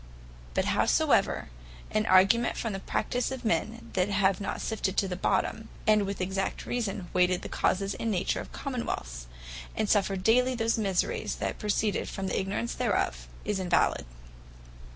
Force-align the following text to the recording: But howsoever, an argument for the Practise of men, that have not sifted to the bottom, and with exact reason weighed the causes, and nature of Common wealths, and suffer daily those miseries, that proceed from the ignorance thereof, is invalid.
But 0.55 0.65
howsoever, 0.65 1.49
an 1.91 2.07
argument 2.07 2.57
for 2.57 2.71
the 2.71 2.79
Practise 2.79 3.29
of 3.29 3.45
men, 3.45 3.91
that 3.93 4.09
have 4.09 4.41
not 4.41 4.59
sifted 4.59 4.97
to 4.97 5.07
the 5.07 5.15
bottom, 5.15 5.69
and 5.85 6.07
with 6.07 6.19
exact 6.21 6.65
reason 6.65 7.07
weighed 7.13 7.39
the 7.43 7.47
causes, 7.47 7.93
and 7.93 8.09
nature 8.09 8.39
of 8.41 8.51
Common 8.51 8.83
wealths, 8.87 9.27
and 9.75 9.87
suffer 9.87 10.15
daily 10.15 10.55
those 10.55 10.79
miseries, 10.79 11.35
that 11.35 11.59
proceed 11.59 12.09
from 12.09 12.25
the 12.29 12.39
ignorance 12.39 12.73
thereof, 12.73 13.27
is 13.45 13.59
invalid. 13.59 14.07